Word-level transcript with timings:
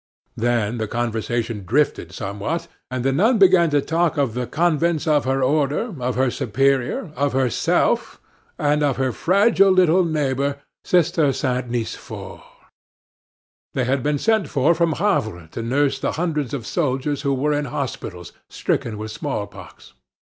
Then 0.35 0.79
the 0.79 0.87
conversation 0.87 1.63
drifted 1.63 2.11
somewhat, 2.11 2.67
and 2.89 3.05
the 3.05 3.11
nun 3.11 3.37
began 3.37 3.69
to 3.69 3.81
talk 3.83 4.17
of 4.17 4.33
the 4.33 4.47
convents 4.47 5.05
of 5.05 5.25
her 5.25 5.43
order, 5.43 5.93
of 6.01 6.15
her 6.15 6.31
Superior, 6.31 7.11
of 7.15 7.33
herself, 7.33 8.19
and 8.57 8.81
of 8.81 8.97
her 8.97 9.11
fragile 9.11 9.69
little 9.69 10.03
neighbor, 10.03 10.57
Sister 10.83 11.31
St. 11.31 11.69
Nicephore. 11.69 12.41
They 13.75 13.83
had 13.83 14.01
been 14.01 14.17
sent 14.17 14.49
for 14.49 14.73
from 14.73 14.93
Havre 14.93 15.49
to 15.51 15.61
nurse 15.61 15.99
the 15.99 16.13
hundreds 16.13 16.55
of 16.55 16.65
soldiers 16.65 17.21
who 17.21 17.35
were 17.35 17.53
in 17.53 17.65
hospitals, 17.65 18.33
stricken 18.49 18.97
with 18.97 19.11
smallpox. 19.11 19.93